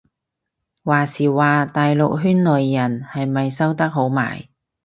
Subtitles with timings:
[0.83, 4.49] 話時話大陸圈內人係咪收得好埋